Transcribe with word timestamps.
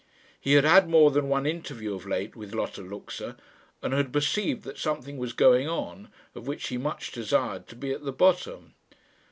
He 0.39 0.53
had 0.53 0.65
had 0.65 0.89
more 0.89 1.11
than 1.11 1.29
one 1.29 1.45
interview 1.45 1.93
of 1.93 2.07
late 2.07 2.35
with 2.35 2.55
Lotta 2.55 2.81
Luxa, 2.81 3.37
and 3.83 3.93
had 3.93 4.11
perceived 4.11 4.63
that 4.63 4.79
something 4.79 5.17
was 5.19 5.31
going 5.31 5.69
on, 5.69 6.11
of 6.33 6.47
which 6.47 6.69
he 6.69 6.77
much 6.79 7.11
desired 7.11 7.67
to 7.67 7.75
be 7.75 7.91
at 7.91 8.03
the 8.03 8.11
bottom. 8.11 8.73